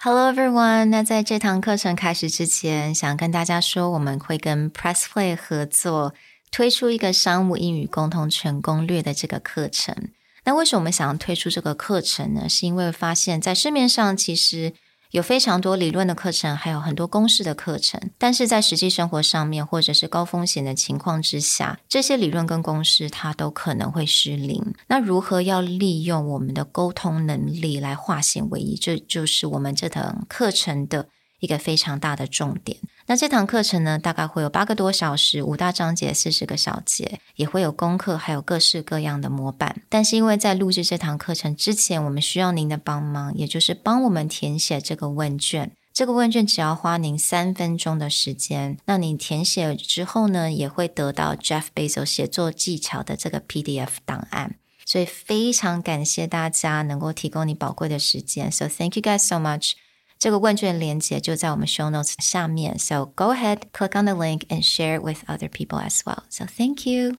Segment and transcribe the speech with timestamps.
[0.00, 6.14] Hello everyone，那在这堂课程开始之前，想跟大家说，我们会跟 PressPlay 合作
[6.52, 10.10] 推出一个商务英语沟通全攻略的这个课程。
[10.44, 12.48] 那为什么我们想要推出这个课程呢？
[12.48, 14.72] 是因为发现，在市面上其实
[15.10, 24.74] 有非常多理论的课程，还有很多公式的课程，但是在实际生活上面，或者是高风险的情况之下，这些理论跟公式它都可能会失灵。
[24.88, 28.76] 那如何要利用我们的沟通能力来化险为夷？
[28.76, 31.08] 这就是我们这堂课程的
[31.40, 32.78] 一个非常大的重点。
[33.10, 39.80] 那这堂课程呢，大概会有八个多小时，五大章节，四十个小节，也会有功课，还有各式各样的模板。
[39.88, 45.72] 但是因为在录制这堂课程之前，我们需要您的帮忙，也就是帮我们填写这个问卷。
[45.94, 48.76] 这个问卷只要花您三分钟的时间。
[48.84, 54.56] 那你填写之后呢，也会得到 Jeff Bezos 写作技巧的这个 PDF 档案。
[54.84, 58.52] 所以非常感谢大家能够提供你宝贵的时间。
[58.52, 59.72] So thank you guys so much.
[60.17, 65.49] 这个问卷连接就在我们 show notes 下面，so go ahead, click on the link and share it with other
[65.49, 66.23] people as well.
[66.29, 67.15] So thank you.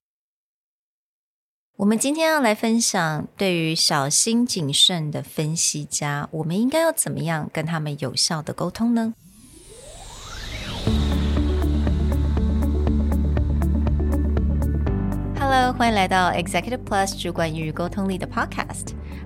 [1.77, 9.13] 我们今天要来分享，对于小心谨慎的分析家，我们应该要怎么样跟他们有效的沟通呢？
[15.39, 18.95] Hello，欢迎来到 Executive Plus 主管与沟通力的 Podcast。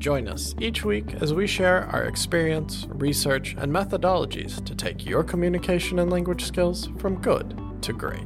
[0.00, 5.22] Join us each week as we share our experience, research, and methodologies to take your
[5.22, 8.24] communication and language skills from good to great.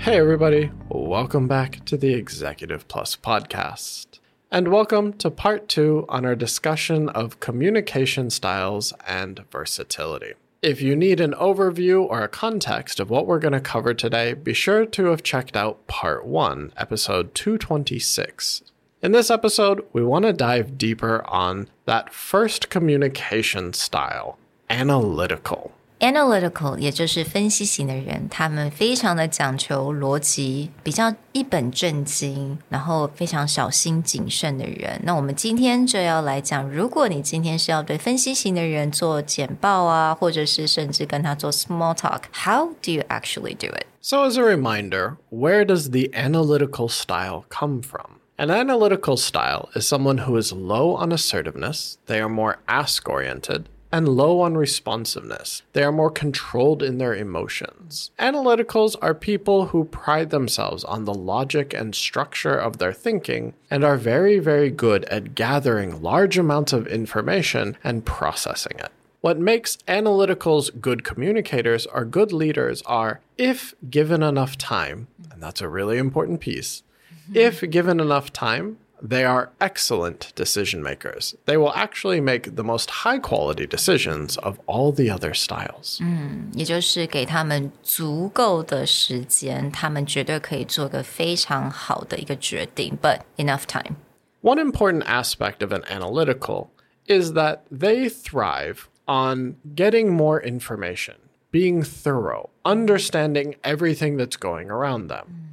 [0.00, 4.20] Hey, everybody, welcome back to the Executive Plus podcast.
[4.50, 10.32] And welcome to part two on our discussion of communication styles and versatility.
[10.60, 14.34] If you need an overview or a context of what we're going to cover today,
[14.34, 18.62] be sure to have checked out part one, episode 226.
[19.00, 24.36] In this episode, we want to dive deeper on that first communication style
[24.68, 34.99] analytical Analytical 也就是分析型的人，他们非常的讲求逻辑，比较一本正经，然后非常小心谨慎的人。
[35.03, 43.85] 那我们今天就要来讲，如果你今天是要对分析型的人做简报啊，或者是甚至跟他做 small talk，how do you actually do it?
[44.01, 48.19] So, as a reminder, where does the analytical style come from?
[48.35, 53.69] An analytical style is someone who is low on assertiveness, they are more ask oriented,
[53.90, 55.62] and low on responsiveness.
[55.72, 58.10] They are more controlled in their emotions.
[58.18, 63.84] Analyticals are people who pride themselves on the logic and structure of their thinking and
[63.84, 68.90] are very, very good at gathering large amounts of information and processing it.
[69.20, 75.60] What makes analyticals good communicators or good leaders are if given enough time, and that's
[75.60, 76.84] a really important piece,
[77.34, 81.35] if given enough time, they are excellent decision makers.
[81.45, 85.99] They will actually make the most high quality decisions of all the other styles.
[86.01, 92.97] 嗯，也就是给他们足够的时间，他们绝对可以做个非常好的一个决定。
[93.01, 93.95] But enough time.
[94.41, 96.67] One important aspect of an analytical
[97.05, 101.15] is that they thrive on getting more information,
[101.51, 105.46] being thorough, understanding everything that's going around them.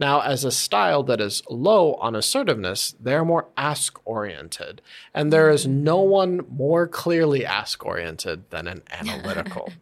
[0.00, 4.82] Now, as a style that is low on assertiveness, they're more ask oriented.
[5.12, 9.72] And there is no one more clearly ask oriented than an analytical.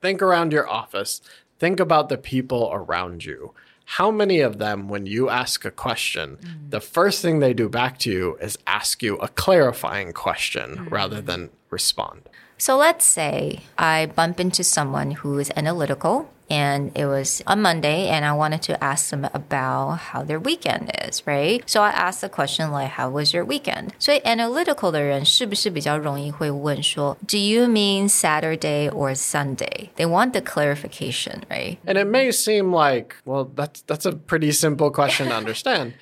[0.00, 1.22] think around your office,
[1.58, 3.54] think about the people around you.
[3.86, 6.70] How many of them, when you ask a question, mm.
[6.70, 10.90] the first thing they do back to you is ask you a clarifying question mm.
[10.90, 12.28] rather than respond?
[12.56, 18.07] So let's say I bump into someone who is analytical and it was on Monday
[18.07, 21.61] and I wanted to ask them about how their weekend is, right?
[21.69, 23.93] So I asked the question like, how was your weekend?
[23.99, 29.89] 所以 analytical 的人是不是比较容易会问说, do you mean Saturday or Sunday?
[29.95, 31.77] They want the clarification, right?
[31.85, 35.93] And it may seem like, well, that's, that's a pretty simple question to understand.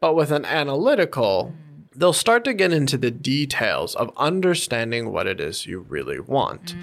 [0.00, 1.52] But with an analytical,
[1.94, 6.74] they'll start to get into the details of understanding what it is you really want.
[6.74, 6.80] Mm.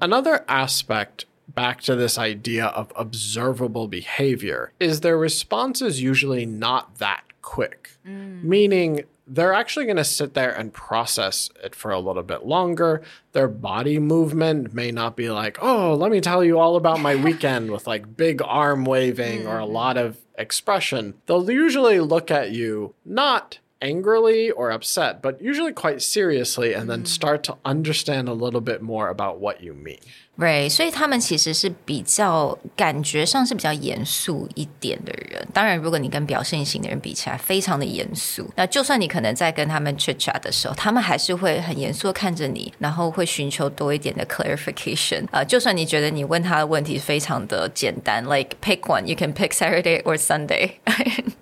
[0.00, 1.24] Another aspect
[1.55, 7.91] back to this idea of observable behavior is their response is usually not that quick,
[8.05, 8.43] mm.
[8.43, 13.01] meaning they're actually going to sit there and process it for a little bit longer.
[13.31, 17.15] Their body movement may not be like, oh, let me tell you all about my
[17.15, 19.71] weekend with like big arm waving or a mm.
[19.71, 21.13] lot of expression.
[21.27, 27.04] They'll usually look at you not angrily or upset, but usually quite seriously and then
[27.04, 29.98] start to understand a little bit more about what you mean.
[30.38, 35.48] Right，所以他们其实是比较感觉上是比较严肃一点的人。
[35.54, 38.46] 当然，如果你跟表现型的人比起来，非常的严肃。
[38.54, 45.24] 那就算你可能在跟他们 chit chat 的时候，他们还是会很严肃的看着你，然后会寻求多一点的 clarification。
[45.30, 50.72] 啊、就算你觉得你问他的问题非常的简单，like pick one, you can pick Saturday or Sunday 。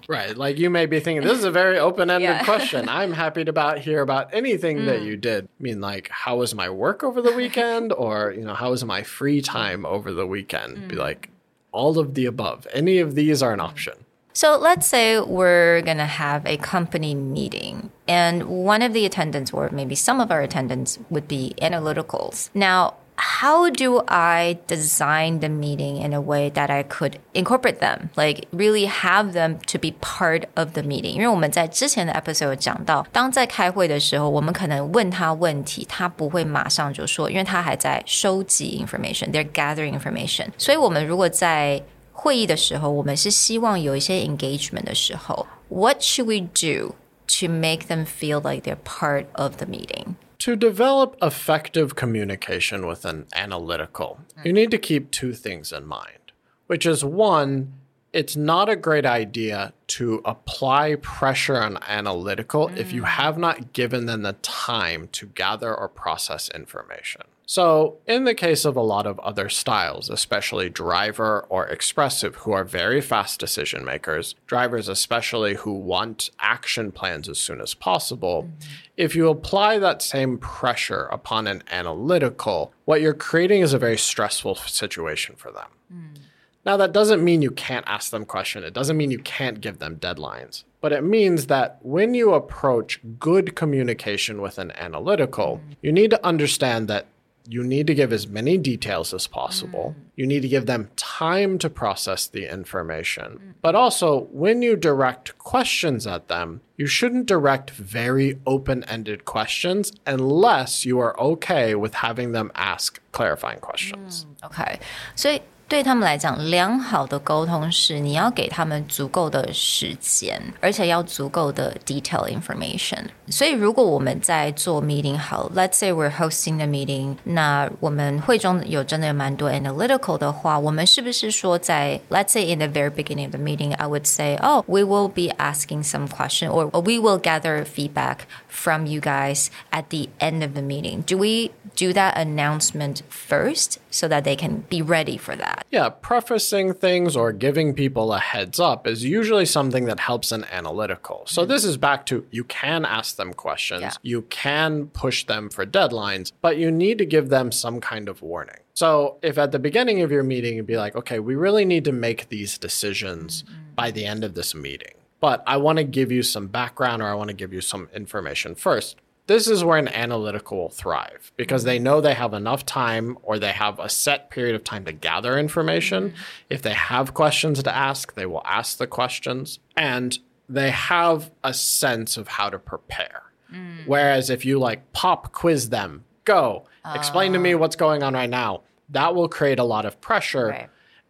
[0.09, 0.35] Right.
[0.35, 2.44] Like you may be thinking, this is a very open ended Yeah.
[2.44, 2.89] question.
[2.89, 5.06] I'm happy to about hear about anything that mm.
[5.06, 5.45] you did.
[5.45, 7.94] I mean, like, how was my work over the weekend?
[7.94, 10.88] Or, you know, how was my free time over the weekend?
[10.88, 11.00] Be mm.
[11.00, 11.29] like,
[11.71, 12.65] all of the above.
[12.73, 13.94] Any of these are an option.
[14.33, 19.51] So let's say we're going to have a company meeting, and one of the attendants,
[19.51, 22.50] or maybe some of our attendants, would be analyticals.
[22.55, 22.95] Now,
[23.28, 28.46] how do I design the meeting in a way that I could incorporate them, like
[28.52, 31.14] really have them to be part of the meeting？
[31.14, 40.49] 因为我们在之前的 episode 有讲到，当在开会的时候，我们可能问他问题，他不会马上就说，因为他还在收集 information，they're gathering information。
[40.58, 41.81] 所以我们如果在
[42.12, 46.94] 会议的时候，我们是希望有一些 engagement 的时候，What should we do
[47.38, 50.14] to make them feel like they're part of the meeting？
[50.39, 56.31] To develop effective communication with an analytical, you need to keep two things in mind,
[56.68, 57.74] which is one,
[58.13, 63.07] it's not a great idea to apply pressure on analytical if you mm.
[63.07, 67.24] have not given them the time to gather or process information.
[67.50, 72.51] So, in the case of a lot of other styles, especially driver or expressive, who
[72.51, 78.44] are very fast decision makers, drivers especially who want action plans as soon as possible,
[78.44, 78.74] mm-hmm.
[78.98, 83.98] if you apply that same pressure upon an analytical, what you're creating is a very
[83.98, 85.69] stressful situation for them.
[85.92, 86.19] Mm.
[86.68, 88.63] Now, that doesn't mean you can't ask them questions.
[88.63, 90.66] It doesn't mean you can't give them deadlines.
[90.81, 95.78] But it means that when you approach good communication with an analytical, mm.
[95.81, 97.07] you need to understand that
[97.50, 99.96] you need to give as many details as possible.
[99.98, 100.04] Mm.
[100.16, 103.25] You need to give them time to process the information.
[103.25, 103.54] Mm.
[103.62, 109.92] But also, when you direct questions at them, you shouldn't direct very open ended questions
[110.06, 114.25] unless you are okay with having them ask clarifying questions.
[114.25, 114.80] Mm, OK，
[115.16, 123.06] 所以对他们来讲，良好的沟通是你要给他们足够的时间，而且要足够的 detail information。
[123.28, 133.25] 所以如果我们在做 meeting 好，Let's say we're hosting the meeting，那我们会中有真的有蛮多 analytical 的话，我们是不是说在 Let's say in the very beginning
[133.25, 137.19] of the meeting，I would say, oh, we will be asking some question or we will
[137.19, 138.19] gather feedback
[138.49, 141.02] from you guys at the end of the meeting.
[141.06, 145.65] Do we do that announcement first So that they can be ready for that?
[145.71, 150.45] Yeah, prefacing things or giving people a heads up is usually something that helps an
[150.45, 151.24] analytical.
[151.25, 151.51] So mm-hmm.
[151.51, 153.91] this is back to you can ask them questions, Yeah.
[154.01, 158.21] you can push them for deadlines, but you need to give them some kind of
[158.21, 158.57] warning.
[158.74, 161.86] So if at the beginning of your meeting you'd be like, okay, we really need
[161.86, 163.74] to make these decisions mm-hmm.
[163.75, 164.94] by the end of this meeting.
[165.19, 167.89] But I want to give you some background or I want to give you some
[167.94, 168.97] information first
[169.29, 173.38] this is where an analytical will thrive because they know they have enough time or
[173.38, 176.09] they have a set period of time to gather information.
[176.09, 176.21] Mm-hmm.
[176.50, 180.17] If they have questions to ask, they will ask the questions and
[180.50, 183.21] they have a sense of how to prepare.
[183.53, 183.86] Mm.
[183.86, 187.59] Whereas if you like pop quiz them, go, explain to me oh.
[187.59, 190.48] what's going on right now, that will create a lot of pressure.
[190.48, 190.69] Right.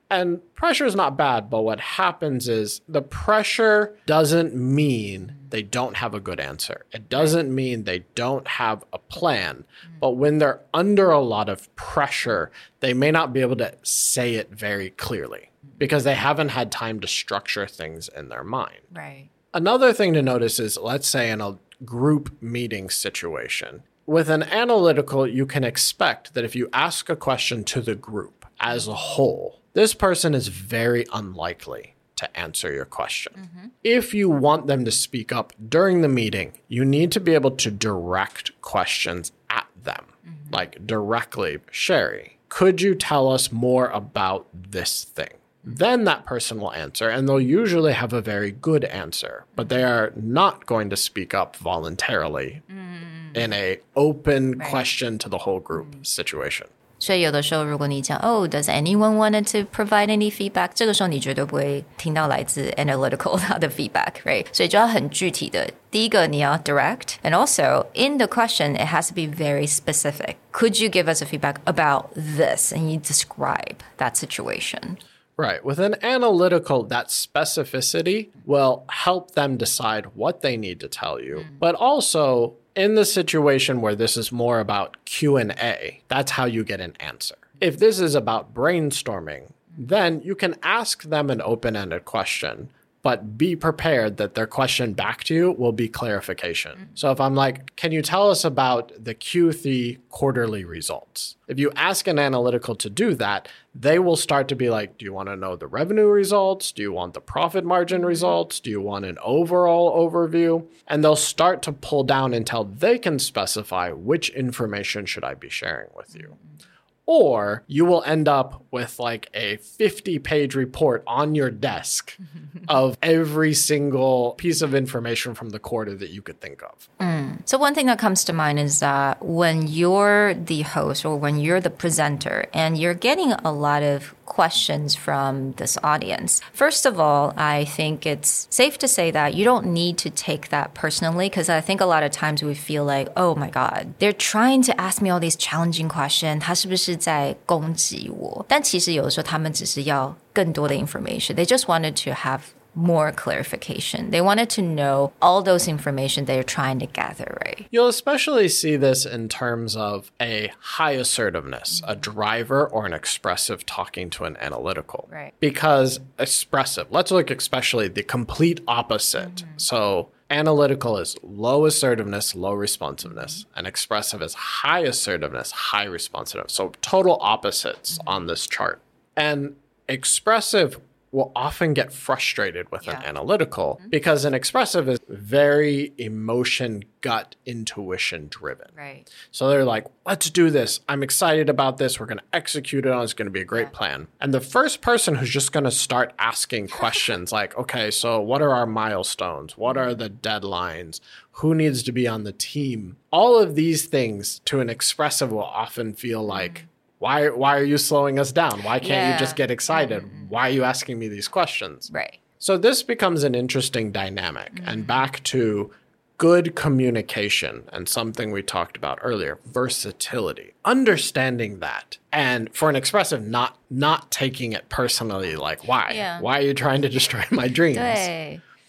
[0.10, 5.98] And pressure is not bad, but what happens is the pressure doesn't mean they don't
[5.98, 6.86] have a good answer.
[6.92, 9.66] It doesn't mean they don't have a plan.
[10.00, 14.36] But when they're under a lot of pressure, they may not be able to say
[14.36, 18.82] it very clearly because they haven't had time to structure things in their mind.
[18.92, 19.30] Right.
[19.54, 25.28] Another thing to notice is let's say in a group meeting situation, with an analytical,
[25.28, 29.62] you can expect that if you ask a question to the group as a whole,
[29.80, 33.32] this person is very unlikely to answer your question.
[33.38, 33.68] Mm-hmm.
[33.82, 37.52] If you want them to speak up during the meeting, you need to be able
[37.52, 40.54] to direct questions at them, mm-hmm.
[40.54, 45.38] like directly, Sherry, could you tell us more about this thing?
[45.66, 45.76] Mm-hmm.
[45.76, 49.86] Then that person will answer, and they'll usually have a very good answer, but they
[49.86, 53.34] are not going to speak up voluntarily mm.
[53.34, 56.06] in a open question to the whole group mm.
[56.06, 56.68] situation.
[56.99, 60.71] 所以有的时候，如果你讲哦，Does anyone wanted to provide any feedback？
[60.75, 64.47] 这个时候你绝对不会听到来自 analytical 它 的 feedback，right？
[64.53, 65.69] 所以就要很具体的。
[65.91, 70.37] 第一个你要 direct，and also in the question it has to be very specific.
[70.53, 72.73] Could you give us a feedback about this?
[72.73, 74.97] And you describe that situation.
[75.37, 75.63] Right.
[75.65, 81.45] With an analytical, that specificity will help them decide what they need to tell you,
[81.45, 81.59] mm.
[81.59, 86.80] but also in the situation where this is more about Q&A, that's how you get
[86.80, 87.36] an answer.
[87.60, 92.70] If this is about brainstorming, then you can ask them an open-ended question
[93.10, 96.74] but be prepared that their question back to you will be clarification.
[96.74, 96.84] Mm-hmm.
[96.94, 101.36] So if I'm like, can you tell us about the Q3 quarterly results?
[101.48, 105.06] If you ask an analytical to do that, they will start to be like, do
[105.06, 106.72] you want to know the revenue results?
[106.72, 108.10] Do you want the profit margin mm-hmm.
[108.10, 108.60] results?
[108.60, 110.68] Do you want an overall overview?
[110.86, 115.50] And they'll start to pull down until they can specify which information should I be
[115.50, 116.36] sharing with you.
[116.36, 116.69] Mm-hmm
[117.09, 122.17] or you will end up with like a 50 page report on your desk
[122.69, 126.89] of every single piece of information from the quarter that you could think of.
[127.01, 127.47] Mm.
[127.47, 131.39] So, one thing that comes to mind is that when you're the host or when
[131.39, 136.41] you're the presenter and you're getting a lot of questions from this audience.
[136.53, 140.49] First of all, I think it's safe to say that you don't need to take
[140.49, 143.95] that personally because I think a lot of times we feel like, oh my God,
[143.99, 146.43] they're trying to ask me all these challenging questions.
[146.43, 148.45] 他是不是 在攻击我？
[148.49, 151.35] 但其实有的时候他们只是要更多的 information.
[151.35, 152.41] They just wanted to have
[152.77, 154.11] more clarification.
[154.11, 157.67] They wanted to know all those information they're trying to gather, right?
[157.71, 163.65] You'll especially see this in terms of a high assertiveness, a driver or an expressive
[163.65, 165.09] talking to an analytical.
[165.09, 165.33] Right.
[165.39, 169.37] Because expressive, let's look especially the complete opposite.
[169.37, 169.59] Mm-hmm.
[169.59, 173.60] So analytical is low assertiveness, low responsiveness, mm-hmm.
[173.60, 176.54] and expressive is high assertiveness, high responsiveness.
[176.54, 178.82] So total opposites on this chart.
[179.16, 179.56] And
[179.88, 180.80] expressive
[181.12, 182.98] will often get frustrated with yeah.
[182.98, 183.90] an analytical mm-hmm.
[183.90, 188.68] because an expressive is very emotion, gut, intuition driven.
[188.78, 189.10] Right.
[189.32, 190.82] So they're like, let's do this.
[190.88, 192.00] I'm excited about this.
[192.00, 193.04] We're going to execute it on.
[193.04, 193.78] It's going to be a great yeah.
[193.78, 194.08] plan.
[194.20, 198.42] And the first person who's just going to start asking questions like, okay, so what
[198.42, 199.58] are our milestones?
[199.58, 201.00] What are the deadlines?
[201.34, 202.98] Who needs to be on the team?
[203.12, 206.66] All of these things to an expressive will often feel like, mm-hmm
[207.00, 208.62] why why are you slowing us down?
[208.62, 209.14] Why can't yeah.
[209.14, 210.04] you just get excited?
[210.04, 210.26] Mm-hmm.
[210.30, 211.90] Why are you asking me these questions?
[211.92, 212.18] Right.
[212.38, 214.56] So this becomes an interesting dynamic.
[214.56, 214.70] Mm-hmm.
[214.70, 215.72] And back to
[216.18, 220.52] good communication and something we talked about earlier, versatility.
[220.66, 221.98] Understanding that.
[222.12, 225.94] And for an expressive not not taking it personally like why?
[225.96, 226.20] Yeah.
[226.20, 227.78] Why are you trying to destroy my dreams?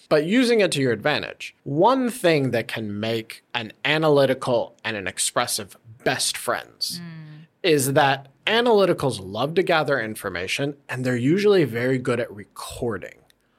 [0.08, 1.54] but using it to your advantage.
[1.62, 7.29] One thing that can make an analytical and an expressive best friends mm
[7.62, 13.14] is that analyticals love to gather information and they're usually very good at recording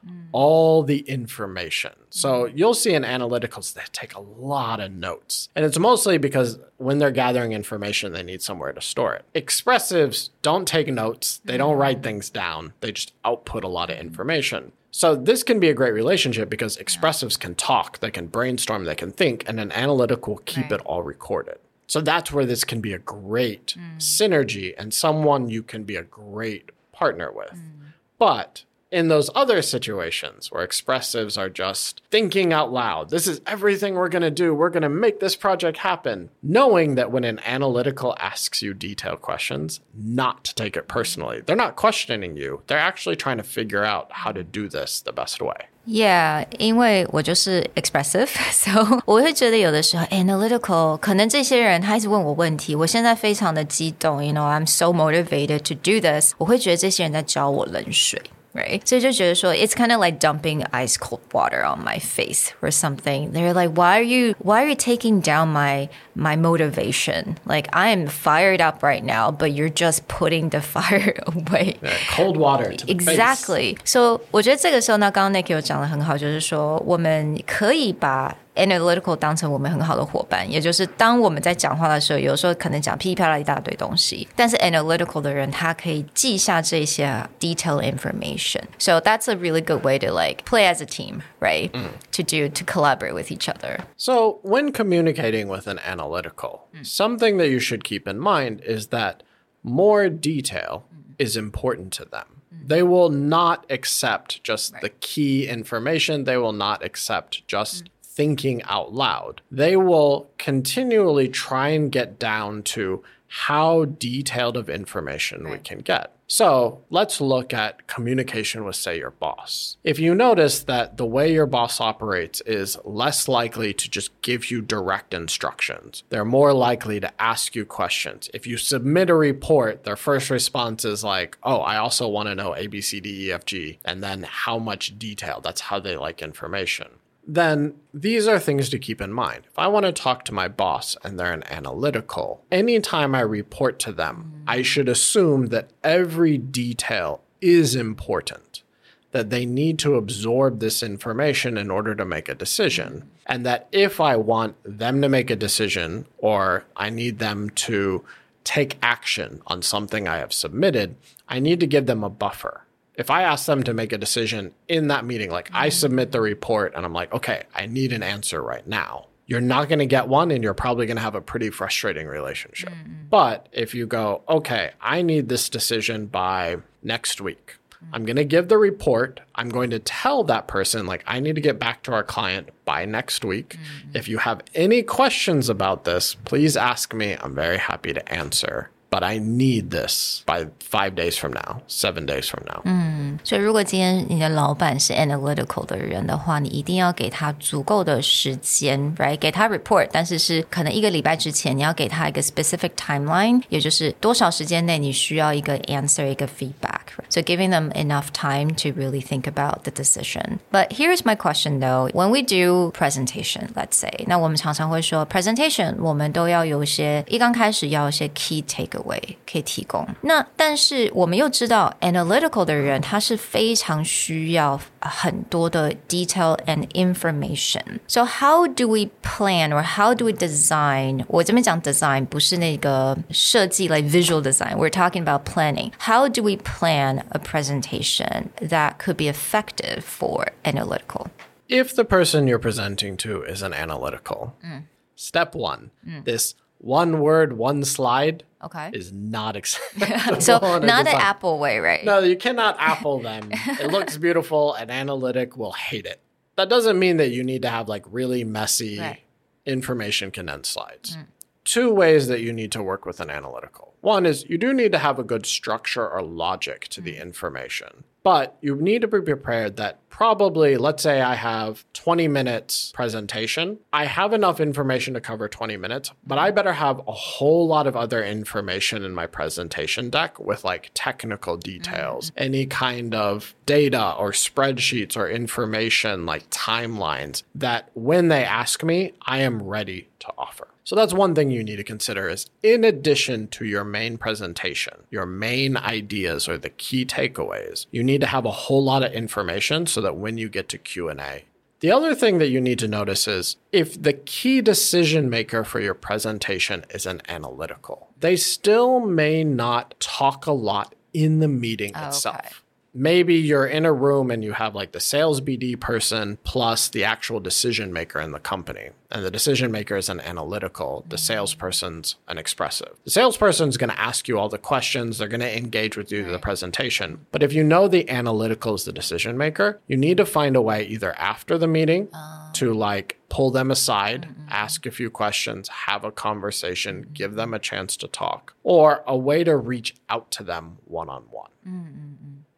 [0.06, 0.26] mm.
[0.32, 1.94] all the information.
[2.10, 2.52] So mm.
[2.56, 5.50] you'll see in analyticals they take a lot of notes.
[5.56, 9.26] And it's mostly because when they're gathering information, they need somewhere to store it.
[9.34, 12.04] Expressives don't take notes, they don't write mm.
[12.04, 14.72] things down, they just output a lot of information.
[14.94, 18.96] So this can be a great relationship because expressives can talk, they can brainstorm, they
[18.96, 20.74] can think, and an analytic will keep right.
[20.74, 21.60] it all recorded.
[21.92, 23.98] So that's where this can be a great mm.
[23.98, 27.52] synergy and someone you can be a great partner with.
[27.52, 27.92] Mm.
[28.18, 33.95] But in those other situations where expressives are just thinking out loud, this is everything
[33.95, 34.55] we're going to do.
[34.55, 36.31] We're going to make this project happen.
[36.41, 41.43] Knowing that when an analytical asks you detailed questions, not to take it personally.
[41.45, 45.13] They're not questioning you, they're actually trying to figure out how to do this the
[45.13, 45.67] best way.
[45.89, 58.21] Yeah，因为我就是 expressive，so 我会觉得有的时候 analytical，可能这些人他一直问我问题，我现在非常的激动，you know，I'm so motivated to do this，我会觉得这些人在浇我冷水。
[58.55, 58.81] right?
[58.89, 63.33] So it's kind of like dumping ice cold water on my face or something.
[63.33, 67.37] They're like, why are you why are you taking down my my motivation?
[67.45, 71.77] Like I am fired up right now, but you're just putting the fire away.
[71.83, 72.73] Yeah, cold water.
[72.87, 73.77] exactly.
[73.85, 88.63] So 我觉得这个时候呢，刚刚 Nick 有讲的很好，就是说我们可以把 analytical 当成我们很好的伙伴，也就是当我们在讲话的时候，有时候可能讲噼里啪啦一大堆东西，但是 analytical 的人他可以记下这些 detailed information.
[88.79, 91.71] So that's a really good way to like play as a team, right?
[91.73, 91.91] Mm.
[92.13, 93.81] To do to collaborate with each other.
[93.99, 96.87] So when communicating with an analytical, mm.
[96.87, 99.23] something that you should keep in mind is that
[99.63, 101.15] more detail mm.
[101.19, 102.67] is important to them mm.
[102.67, 104.81] they will not accept just right.
[104.81, 106.25] the key information.
[106.25, 109.42] They will not accept just mm thinking out loud.
[109.50, 116.14] They will continually try and get down to how detailed of information we can get.
[116.28, 119.76] So let's look at communication with, say, your boss.
[119.84, 124.50] If you notice that the way your boss operates is less likely to just give
[124.50, 128.30] you direct instructions, they're more likely to ask you questions.
[128.34, 132.36] If you submit a report, their first response is like, oh, I also want to
[132.36, 135.42] know A, B, C, D, E, F, G, and then how much detail.
[135.42, 136.88] That's how they like information
[137.28, 139.44] then these are things to keep in mind.
[139.48, 143.80] If I want to talk to my boss and they're an analytical, anytime I report
[143.80, 148.64] to them, I should assume that every detail is important,
[149.12, 153.10] that they need to absorb this information in order to make a decision.
[153.26, 158.04] And that if I want them to make a decision or I need them to
[158.44, 160.96] take action on something I have submitted,
[161.28, 164.54] I need to give them a buffer if I ask them to make a decision
[164.68, 168.04] in that meeting, like I submit the report and I'm like, okay, I need an
[168.04, 169.08] answer right now.
[169.26, 172.08] You're not going to get one and you're probably going to have a pretty frustrating
[172.08, 172.70] relationship.
[172.74, 173.08] Mm-hmm.
[173.10, 177.56] But if you go, okay, I need this decision by next week.
[177.72, 177.96] Mm-hmm.
[177.96, 179.22] I'm going to give the report.
[179.36, 182.50] I'm going to tell that person, like, I need to get back to our client
[182.66, 183.56] by next week.
[183.56, 183.96] Mm-hmm.
[183.96, 187.16] If you have any questions about this, please ask me.
[187.22, 192.07] I'm very happy to answer but I need this by five days from now, seven
[192.07, 192.61] days from now.
[192.65, 199.17] 嗯，所以如果今天你的老板是 analytical 的人的话，你一定要给他足够的时间，right？
[199.19, 206.80] 给他 report，但是是可能一个礼拜之前，你要给他一个 specific timeline，也就是多少时间内你需要一个 answer，一个 feedback。
[207.09, 210.39] So giving them enough time to really think about the decision.
[210.53, 218.77] But here's my question though: When we do presentation, let's say，那我们常常会说 presentation，我们都要有一些一刚开始要一些 key take。
[218.85, 219.87] 位可以提供。
[220.03, 227.81] 那但是我们又知道，analytical 的人他是非常需要很多的 detail and information.
[227.87, 231.05] So how do we plan or how do we design？
[231.09, 234.57] 我这边讲 design 不是那个设计 like visual design.
[234.57, 235.71] We're talking about planning.
[235.79, 241.10] How do we plan A presentation that could be effective for analytical?
[241.48, 244.64] If the person you're presenting to is an analytical, mm.
[244.96, 246.06] step one, mm.
[246.06, 248.70] this one word, one slide okay.
[248.74, 250.22] is not acceptable.
[250.22, 251.84] so not the Apple way, right?
[251.84, 253.30] No, you cannot Apple them.
[253.32, 254.54] it looks beautiful.
[254.54, 256.02] An analytic will hate it.
[256.38, 259.00] That doesn't mean that you need to have like really messy right.
[259.46, 260.96] information condensed slides.
[260.96, 261.06] Mm.
[261.44, 263.74] Two ways that you need to work with an analytical.
[263.82, 266.86] One is you do need to have a good structure or logic to mm.
[266.86, 267.84] the information.
[268.04, 273.60] But you need to be prepared that probably, let's say I have 20 minutes presentation.
[273.72, 277.68] I have enough information to cover 20 minutes, but I better have a whole lot
[277.68, 282.24] of other information in my presentation deck with like technical details, mm-hmm.
[282.24, 288.94] any kind of data or spreadsheets or information like timelines that when they ask me,
[289.04, 290.48] I am ready to offer.
[290.72, 294.86] So that's one thing you need to consider is in addition to your main presentation,
[294.90, 298.94] your main ideas or the key takeaways, you need to have a whole lot of
[298.94, 301.26] information so that when you get to Q&A,
[301.60, 305.60] the other thing that you need to notice is if the key decision maker for
[305.60, 311.74] your presentation is an analytical, they still may not talk a lot in the meeting
[311.76, 312.41] oh, itself.
[312.74, 316.86] Maybe you're in a room and you have like the sales BD person plus the
[316.86, 318.70] actual decision maker in the company.
[318.90, 321.02] And the decision maker is an analytical, the mm-hmm.
[321.02, 322.76] salesperson's an expressive.
[322.86, 326.04] The salesperson's going to ask you all the questions, they're going to engage with you
[326.04, 326.12] right.
[326.12, 327.06] the presentation.
[327.12, 330.42] But if you know the analytical is the decision maker, you need to find a
[330.42, 332.32] way either after the meeting uh.
[332.34, 334.30] to like pull them aside, mm-hmm.
[334.30, 338.98] ask a few questions, have a conversation, give them a chance to talk, or a
[338.98, 341.32] way to reach out to them one on one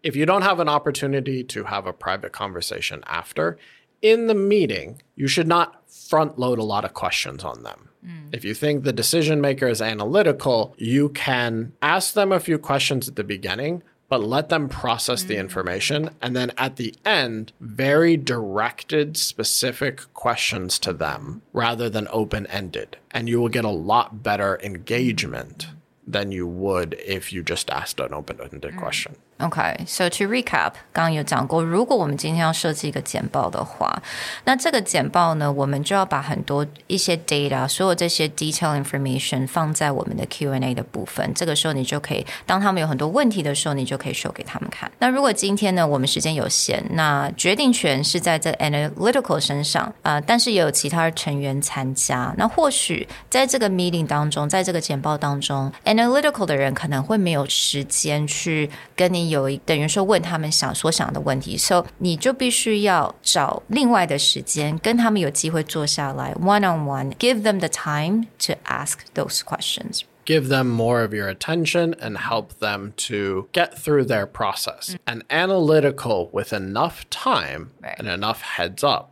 [0.03, 3.57] if you don't have an opportunity to have a private conversation after,
[4.01, 7.89] in the meeting, you should not front load a lot of questions on them.
[8.05, 8.35] Mm.
[8.35, 13.07] If you think the decision maker is analytical, you can ask them a few questions
[13.07, 15.27] at the beginning, but let them process mm.
[15.27, 16.09] the information.
[16.21, 22.97] And then at the end, very directed, specific questions to them rather than open ended.
[23.11, 25.67] And you will get a lot better engagement
[26.05, 28.77] than you would if you just asked an open ended mm.
[28.77, 29.15] question.
[29.39, 34.01] OK，so to recap，刚刚有讲过，如果我们今天要设计一个简报的话，
[34.45, 41.29] 那这个简报呢，我们就要把很多一些 data，所有这些 detail information 放在我们的 Q&A 的部分。
[41.33, 44.89] 这个时候你就可以，当他们有很多问题的时候，你就可以 show 给他们看。
[44.99, 52.33] 那如果今天呢，我们时间有限，那决定权是在这 analytical 身上啊，但是也有其他成员参加。
[52.37, 59.22] 那或许在这个 meeting 当中，在这个简报当中，analytical 的人可能会没有时间去跟你。
[59.28, 70.02] 有等于说问他们想所想的问题，so 你就必须要找另外的时间跟他们有机会坐下来 one on one，give them the time to ask those questions。
[70.24, 74.94] give them more of your attention and help them to get through their process.
[75.06, 77.96] And analytical with enough time Right.
[77.98, 79.08] and enough heads up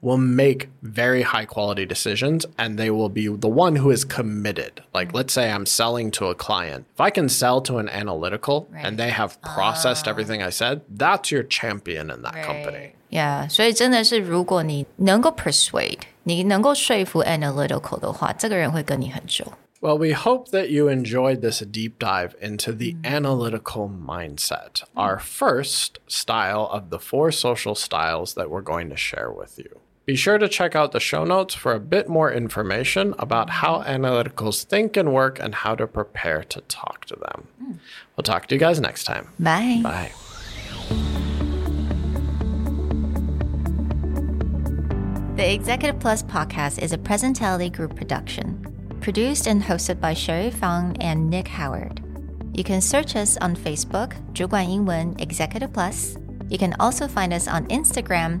[0.00, 4.82] will make very high quality decisions and they will be the one who is committed.
[4.92, 6.86] Like, let's say I'm selling to a client.
[6.94, 8.84] If I can sell to an analytical Right.
[8.84, 12.94] and they have processed everything I said, that's your champion in that company.
[13.10, 19.52] Yeah，所以真的是，如果你能够 persuade，你能够说服 analytical 的话，这个人会跟你很久。
[19.80, 25.98] Well, we hope that you enjoyed this deep dive into the analytical mindset, our first
[26.08, 29.80] style of the four social styles that we're going to share with you.
[30.06, 33.82] Be sure to check out the show notes for a bit more information about how
[33.82, 37.46] analyticals think and work and how to prepare to talk to them.
[38.16, 39.28] We'll talk to you guys next time.
[39.38, 39.80] Bye.
[39.82, 40.12] Bye.
[45.36, 50.96] The Executive Plus podcast is a Presentality Group production, produced and hosted by Sherry Fang
[51.00, 52.02] and Nick Howard.
[52.54, 56.16] You can search us on Facebook, 主管英文 Executive Plus.
[56.48, 58.40] You can also find us on Instagram,